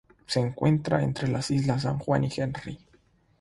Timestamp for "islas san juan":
1.51-2.23